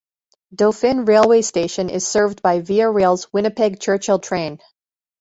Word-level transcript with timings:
Dauphin 0.55 1.05
railway 1.05 1.43
station 1.43 1.91
is 1.91 2.07
served 2.07 2.41
by 2.41 2.59
Via 2.61 2.89
Rail's 2.89 3.31
Winnipeg-Churchill 3.31 4.17
train. 4.17 4.57